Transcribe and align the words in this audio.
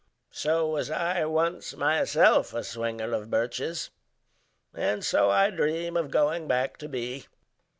So 0.31 0.67
was 0.67 0.89
I 0.89 1.25
once 1.25 1.75
myself 1.75 2.55
a 2.55 2.63
swinger 2.63 3.13
of 3.13 3.29
birches. 3.29 3.91
And 4.73 5.05
so 5.05 5.29
I 5.29 5.51
dream 5.51 5.95
of 5.95 6.09
going 6.09 6.47
back 6.47 6.77
to 6.77 6.89
be. 6.89 7.27